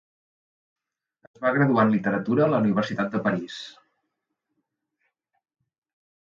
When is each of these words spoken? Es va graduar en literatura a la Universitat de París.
Es 1.27 1.41
va 1.43 1.51
graduar 1.57 1.85
en 1.89 1.93
literatura 1.97 2.45
a 2.47 2.49
la 2.55 2.63
Universitat 2.65 3.13
de 3.13 3.23
París. 3.29 3.61